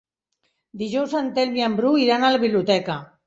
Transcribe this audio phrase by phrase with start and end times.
[0.81, 2.97] Dijous en Telm i en Bru iran a la biblioteca.